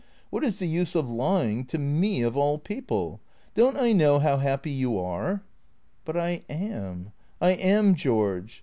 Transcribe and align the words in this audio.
What 0.31 0.43
is 0.43 0.57
the 0.57 0.65
use 0.65 0.95
of 0.95 1.11
lying, 1.11 1.63
to 1.65 1.77
me 1.77 2.23
of 2.23 2.35
all 2.35 2.57
people? 2.57 3.19
Don't 3.53 3.77
I 3.77 3.91
know 3.91 4.17
how 4.17 4.37
happy 4.37 4.71
you 4.71 4.97
are?"" 4.97 5.43
But 6.05 6.17
I 6.17 6.41
am— 6.49 7.11
I 7.39 7.51
am, 7.51 7.93
George. 7.93 8.59